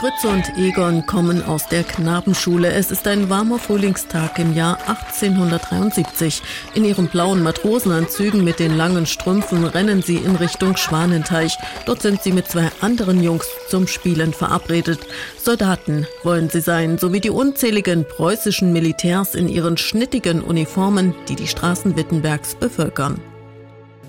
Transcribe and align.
Fritz 0.00 0.24
und 0.24 0.56
Egon 0.56 1.04
kommen 1.04 1.44
aus 1.44 1.68
der 1.68 1.82
Knabenschule. 1.84 2.72
Es 2.72 2.90
ist 2.90 3.06
ein 3.06 3.28
warmer 3.28 3.58
Frühlingstag 3.58 4.38
im 4.38 4.54
Jahr 4.54 4.78
1873. 4.88 6.40
In 6.72 6.86
ihren 6.86 7.08
blauen 7.08 7.42
Matrosenanzügen 7.42 8.42
mit 8.42 8.60
den 8.60 8.78
langen 8.78 9.04
Strümpfen 9.04 9.62
rennen 9.66 10.00
sie 10.00 10.16
in 10.16 10.36
Richtung 10.36 10.78
Schwanenteich. 10.78 11.54
Dort 11.84 12.00
sind 12.00 12.22
sie 12.22 12.32
mit 12.32 12.48
zwei 12.48 12.70
anderen 12.80 13.22
Jungs 13.22 13.46
zum 13.68 13.86
Spielen 13.86 14.32
verabredet. 14.32 15.00
Soldaten 15.38 16.06
wollen 16.22 16.48
sie 16.48 16.62
sein, 16.62 16.96
sowie 16.96 17.20
die 17.20 17.28
unzähligen 17.28 18.06
preußischen 18.08 18.72
Militärs 18.72 19.34
in 19.34 19.50
ihren 19.50 19.76
schnittigen 19.76 20.40
Uniformen, 20.40 21.14
die 21.28 21.36
die 21.36 21.46
Straßen 21.46 21.94
Wittenbergs 21.94 22.54
bevölkern. 22.54 23.20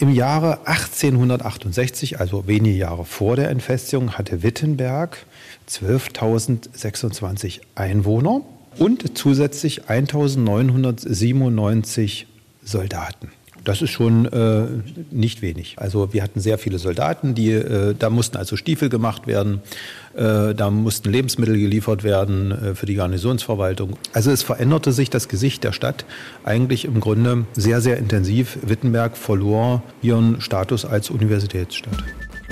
Im 0.00 0.08
Jahre 0.08 0.66
1868, 0.66 2.18
also 2.20 2.46
wenige 2.46 2.74
Jahre 2.74 3.04
vor 3.04 3.36
der 3.36 3.50
Entfestigung, 3.50 4.12
hatte 4.12 4.42
Wittenberg 4.42 5.26
12.026 5.68 7.60
Einwohner 7.74 8.40
und 8.78 9.18
zusätzlich 9.18 9.90
1.997 9.90 12.24
Soldaten. 12.64 13.30
Das 13.64 13.82
ist 13.82 13.90
schon 13.90 14.26
äh, 14.26 14.66
nicht 15.10 15.42
wenig. 15.42 15.76
Also 15.76 16.12
wir 16.12 16.22
hatten 16.22 16.40
sehr 16.40 16.58
viele 16.58 16.78
Soldaten, 16.78 17.34
die 17.34 17.52
äh, 17.52 17.94
da 17.98 18.10
mussten 18.10 18.36
also 18.36 18.56
Stiefel 18.56 18.88
gemacht 18.88 19.26
werden, 19.26 19.60
äh, 20.14 20.54
da 20.54 20.70
mussten 20.70 21.10
Lebensmittel 21.10 21.58
geliefert 21.58 22.02
werden 22.02 22.52
äh, 22.52 22.74
für 22.74 22.86
die 22.86 22.94
Garnisonsverwaltung. 22.94 23.96
Also 24.12 24.30
es 24.30 24.42
veränderte 24.42 24.92
sich 24.92 25.10
das 25.10 25.28
Gesicht 25.28 25.64
der 25.64 25.72
Stadt 25.72 26.04
eigentlich 26.44 26.84
im 26.84 27.00
Grunde 27.00 27.44
sehr 27.54 27.80
sehr 27.80 27.98
intensiv. 27.98 28.58
Wittenberg 28.62 29.16
verlor 29.16 29.82
ihren 30.02 30.40
Status 30.40 30.84
als 30.84 31.10
Universitätsstadt 31.10 32.02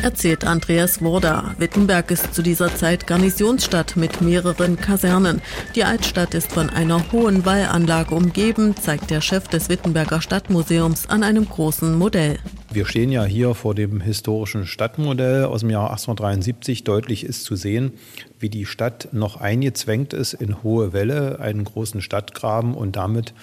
erzählt 0.03 0.45
Andreas 0.45 1.03
Worda. 1.03 1.55
Wittenberg 1.59 2.11
ist 2.11 2.35
zu 2.35 2.43
dieser 2.43 2.75
Zeit 2.75 3.07
Garnisonsstadt 3.07 3.97
mit 3.97 4.21
mehreren 4.21 4.77
Kasernen. 4.77 5.41
Die 5.75 5.85
Altstadt 5.85 6.35
ist 6.35 6.53
von 6.53 6.71
einer 6.71 7.13
hohen 7.13 7.45
Wallanlage 7.45 8.15
umgeben, 8.15 8.77
zeigt 8.77 9.11
der 9.11 9.21
Chef 9.21 9.49
des 9.49 9.69
Wittenberger 9.69 10.21
Stadtmuseums 10.21 11.09
an 11.09 11.23
einem 11.23 11.49
großen 11.49 11.95
Modell. 11.95 12.39
Wir 12.71 12.87
stehen 12.87 13.11
ja 13.11 13.25
hier 13.25 13.55
vor 13.55 13.75
dem 13.75 14.01
historischen 14.01 14.67
Stadtmodell 14.67 15.45
aus 15.45 15.61
dem 15.61 15.71
Jahr 15.71 15.91
1873. 15.91 16.85
Deutlich 16.85 17.25
ist 17.25 17.45
zu 17.45 17.57
sehen, 17.57 17.93
wie 18.39 18.51
die 18.51 18.67
Stadt 18.67 19.09
noch 19.13 19.41
eingezwängt 19.41 20.13
ist 20.13 20.35
in 20.35 20.63
hohe 20.63 20.93
Wälle, 20.93 21.41
einen 21.41 21.65
großen 21.65 22.03
Stadtgraben 22.03 22.75
und 22.75 22.97
damit 22.97 23.35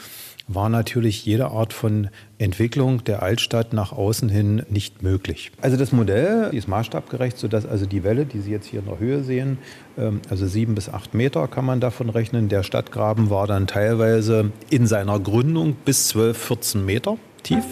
war 0.48 0.70
natürlich 0.70 1.26
jede 1.26 1.48
Art 1.48 1.74
von 1.74 2.10
Entwicklung 2.38 3.04
der 3.04 3.24
Altstadt 3.24 3.74
nach 3.74 3.92
außen 3.92 4.30
hin 4.30 4.64
nicht 4.70 5.02
möglich. 5.02 5.52
Also 5.62 5.78
das 5.78 5.92
Modell 5.92 6.50
ist 6.54 6.68
maßstabgerecht, 6.68 7.38
sodass 7.38 7.66
also 7.66 7.86
die 7.86 8.04
Welle, 8.04 8.26
die 8.26 8.40
Sie 8.40 8.52
jetzt 8.52 8.68
hier 8.68 8.82
in 8.82 8.86
der 8.86 9.00
Höhe 9.00 9.24
sehen, 9.24 9.58
ähm, 9.98 10.22
also 10.30 10.46
sieben 10.48 10.76
bis 10.76 10.90
acht 10.90 11.14
Meter 11.14 11.48
kann 11.48 11.66
man 11.66 11.80
davon 11.80 12.10
rechnen. 12.10 12.50
Der 12.50 12.64
Stadtgraben 12.64 13.30
war 13.30 13.48
dann 13.48 13.68
teilweise 13.68 14.52
in 14.70 14.88
seiner 14.88 15.20
Gründung 15.20 15.76
bis 15.86 16.10
12, 16.10 16.38
14 16.38 16.86
Meter 16.86 17.18
tief. 17.44 17.66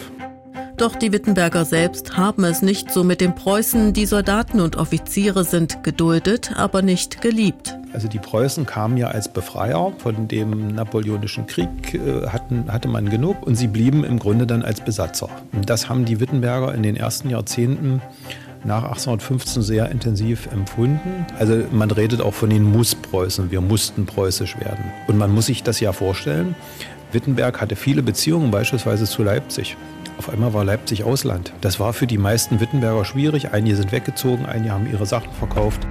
Doch 0.77 0.95
die 0.95 1.11
Wittenberger 1.11 1.65
selbst 1.65 2.17
haben 2.17 2.43
es 2.43 2.63
nicht 2.63 2.91
so 2.91 3.03
mit 3.03 3.21
den 3.21 3.35
Preußen. 3.35 3.93
Die 3.93 4.07
Soldaten 4.07 4.59
und 4.59 4.75
Offiziere 4.75 5.43
sind 5.43 5.83
geduldet, 5.83 6.53
aber 6.55 6.81
nicht 6.81 7.21
geliebt. 7.21 7.77
Also 7.93 8.07
die 8.07 8.19
Preußen 8.19 8.65
kamen 8.65 8.97
ja 8.97 9.07
als 9.07 9.29
Befreier 9.29 9.93
von 9.99 10.27
dem 10.27 10.69
Napoleonischen 10.69 11.45
Krieg, 11.45 11.93
äh, 11.93 12.27
hatten, 12.27 12.71
hatte 12.71 12.87
man 12.87 13.09
genug 13.09 13.45
und 13.45 13.55
sie 13.55 13.67
blieben 13.67 14.03
im 14.03 14.19
Grunde 14.19 14.47
dann 14.47 14.63
als 14.63 14.81
Besatzer. 14.81 15.29
Und 15.51 15.69
das 15.69 15.89
haben 15.89 16.05
die 16.05 16.19
Wittenberger 16.19 16.73
in 16.73 16.83
den 16.83 16.95
ersten 16.95 17.29
Jahrzehnten 17.29 18.01
nach 18.63 18.83
1815 18.83 19.61
sehr 19.61 19.89
intensiv 19.91 20.47
empfunden. 20.51 21.25
Also 21.37 21.63
man 21.71 21.91
redet 21.91 22.21
auch 22.21 22.33
von 22.33 22.49
den 22.49 22.63
Muss-Preußen, 22.63 23.51
wir 23.51 23.61
mussten 23.61 24.05
preußisch 24.05 24.57
werden. 24.59 24.85
Und 25.07 25.17
man 25.17 25.31
muss 25.31 25.47
sich 25.47 25.63
das 25.63 25.79
ja 25.79 25.91
vorstellen, 25.91 26.55
Wittenberg 27.11 27.61
hatte 27.61 27.75
viele 27.75 28.01
Beziehungen 28.01 28.49
beispielsweise 28.49 29.05
zu 29.05 29.21
Leipzig. 29.21 29.77
Auf 30.17 30.29
einmal 30.29 30.53
war 30.53 30.63
Leipzig 30.63 31.03
Ausland. 31.03 31.53
Das 31.61 31.79
war 31.79 31.93
für 31.93 32.07
die 32.07 32.17
meisten 32.17 32.59
Wittenberger 32.59 33.05
schwierig. 33.05 33.51
Einige 33.51 33.75
sind 33.75 33.91
weggezogen, 33.91 34.45
einige 34.45 34.73
haben 34.73 34.89
ihre 34.91 35.05
Sachen 35.05 35.31
verkauft. 35.33 35.85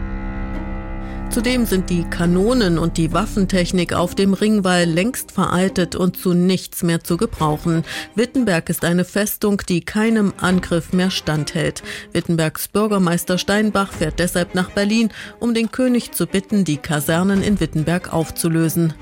Zudem 1.32 1.64
sind 1.64 1.88
die 1.88 2.04
Kanonen 2.04 2.78
und 2.78 2.98
die 2.98 3.14
Waffentechnik 3.14 3.94
auf 3.94 4.14
dem 4.14 4.34
Ringwall 4.34 4.84
längst 4.84 5.32
veraltet 5.32 5.96
und 5.96 6.18
zu 6.18 6.34
nichts 6.34 6.82
mehr 6.82 7.02
zu 7.02 7.16
gebrauchen. 7.16 7.84
Wittenberg 8.14 8.68
ist 8.68 8.84
eine 8.84 9.06
Festung, 9.06 9.62
die 9.66 9.80
keinem 9.80 10.34
Angriff 10.36 10.92
mehr 10.92 11.10
standhält. 11.10 11.82
Wittenbergs 12.12 12.68
Bürgermeister 12.68 13.38
Steinbach 13.38 13.94
fährt 13.94 14.18
deshalb 14.18 14.54
nach 14.54 14.72
Berlin, 14.72 15.08
um 15.40 15.54
den 15.54 15.72
König 15.72 16.12
zu 16.12 16.26
bitten, 16.26 16.66
die 16.66 16.76
Kasernen 16.76 17.42
in 17.42 17.60
Wittenberg 17.60 18.12
aufzulösen 18.12 18.92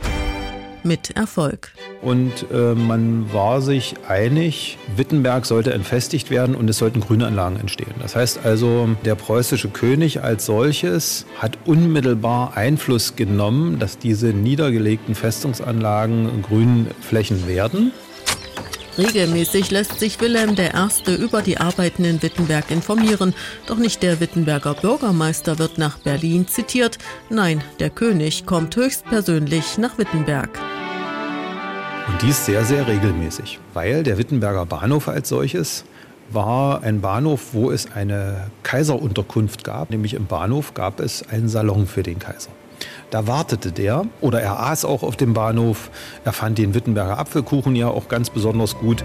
mit 0.85 1.17
Erfolg. 1.17 1.73
Und 2.03 2.47
äh, 2.53 2.75
man 2.75 3.33
war 3.33 3.61
sich 3.61 3.95
einig, 4.09 4.79
Wittenberg 4.97 5.47
sollte 5.47 5.73
entfestigt 5.73 6.31
werden 6.31 6.55
und 6.55 6.69
es 6.71 6.79
sollten 6.79 7.01
Grünanlagen 7.01 7.59
entstehen. 7.61 7.95
Das 8.01 8.17
heißt 8.17 8.41
also, 8.45 8.89
der 9.05 9.15
preußische 9.15 9.69
König 9.69 10.23
als 10.23 10.47
solches 10.47 11.27
hat 11.39 11.59
unmittelbar 11.67 12.57
Einfluss 12.57 13.17
genommen, 13.17 13.79
dass 13.79 13.99
diese 13.99 14.29
niedergelegten 14.29 15.15
Festungsanlagen 15.15 16.43
Grünflächen 16.43 17.47
werden. 17.47 17.93
Regelmäßig 18.99 19.71
lässt 19.71 19.99
sich 19.99 20.21
Wilhelm 20.21 20.57
I. 20.59 21.15
über 21.15 21.43
die 21.43 21.59
Arbeiten 21.59 22.05
in 22.05 22.23
Wittenberg 22.23 22.71
informieren. 22.71 23.35
Doch 23.67 23.79
nicht 23.79 24.03
der 24.03 24.21
Wittenberger 24.21 24.75
Bürgermeister 24.75 25.59
wird 25.59 25.79
nach 25.79 25.99
Berlin 25.99 26.49
zitiert. 26.49 26.99
Nein, 27.31 27.63
der 27.79 27.91
König 27.91 28.47
kommt 28.47 28.77
höchstpersönlich 28.77 29.79
nach 29.79 29.97
Wittenberg. 29.97 30.51
Und 32.11 32.23
dies 32.23 32.45
sehr, 32.45 32.65
sehr 32.65 32.89
regelmäßig, 32.89 33.61
weil 33.73 34.03
der 34.03 34.19
Wittenberger 34.19 34.67
Bahnhof 34.67 35.07
als 35.07 35.29
solches 35.29 35.85
war 36.33 36.83
ein 36.83 37.01
Bahnhof, 37.01 37.53
wo 37.53 37.71
es 37.71 37.93
eine 37.93 38.51
Kaiserunterkunft 38.65 39.63
gab. 39.63 39.91
Nämlich 39.91 40.15
im 40.15 40.27
Bahnhof 40.27 40.75
gab 40.75 40.99
es 40.99 41.23
einen 41.29 41.49
Salon 41.49 41.87
für 41.87 42.03
den 42.03 42.19
Kaiser. 42.19 42.51
Da 43.11 43.29
wartete 43.29 43.71
der 43.71 44.07
oder 44.21 44.43
er 44.43 44.59
aß 44.59 44.85
auch 44.85 45.05
auf 45.05 45.17
dem 45.17 45.35
Bahnhof. 45.35 45.89
Er 46.25 46.33
fand 46.33 46.59
den 46.59 46.75
Wittenberger 46.75 47.17
Apfelkuchen 47.17 47.77
ja 47.77 47.87
auch 47.87 48.09
ganz 48.09 48.29
besonders 48.29 48.77
gut. 48.77 49.05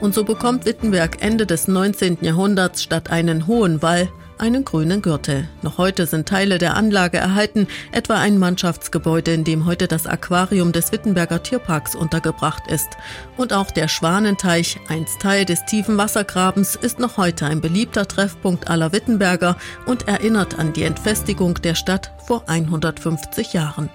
Und 0.00 0.14
so 0.14 0.22
bekommt 0.22 0.64
Wittenberg 0.64 1.20
Ende 1.20 1.44
des 1.44 1.66
19. 1.66 2.18
Jahrhunderts 2.20 2.84
statt 2.84 3.10
einen 3.10 3.48
hohen 3.48 3.82
Wall 3.82 4.08
einen 4.38 4.64
grünen 4.64 5.02
Gürtel. 5.02 5.48
Noch 5.62 5.78
heute 5.78 6.06
sind 6.06 6.28
Teile 6.28 6.58
der 6.58 6.76
Anlage 6.76 7.18
erhalten, 7.18 7.66
etwa 7.92 8.14
ein 8.14 8.38
Mannschaftsgebäude, 8.38 9.32
in 9.32 9.44
dem 9.44 9.66
heute 9.66 9.88
das 9.88 10.06
Aquarium 10.06 10.72
des 10.72 10.92
Wittenberger 10.92 11.42
Tierparks 11.42 11.94
untergebracht 11.94 12.62
ist. 12.70 12.88
Und 13.36 13.52
auch 13.52 13.70
der 13.70 13.88
Schwanenteich, 13.88 14.78
einst 14.88 15.20
Teil 15.20 15.44
des 15.44 15.64
tiefen 15.64 15.96
Wassergrabens, 15.98 16.76
ist 16.76 16.98
noch 16.98 17.16
heute 17.16 17.46
ein 17.46 17.60
beliebter 17.60 18.06
Treffpunkt 18.06 18.68
aller 18.68 18.92
Wittenberger 18.92 19.56
und 19.86 20.08
erinnert 20.08 20.58
an 20.58 20.72
die 20.72 20.84
Entfestigung 20.84 21.54
der 21.62 21.74
Stadt 21.74 22.12
vor 22.26 22.44
150 22.48 23.52
Jahren. 23.52 23.90